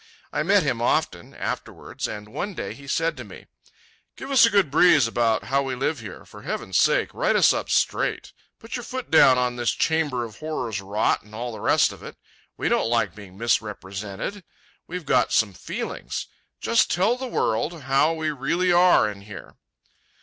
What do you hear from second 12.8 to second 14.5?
like being misrepresented.